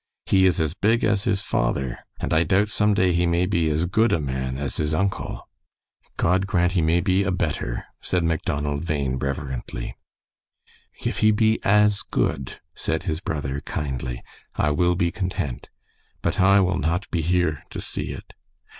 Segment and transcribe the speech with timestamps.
[0.25, 3.69] "He is as big as his father, and I doubt some day he may be
[3.69, 5.47] as good a man as his uncle."
[6.17, 9.95] "God grant he may be a better!" said Macdonald Bhain, reverently.
[11.05, 14.23] "If he be as good," said his brother, kindly,
[14.55, 15.69] "I will be content;
[16.23, 18.33] but I will not be here to see it."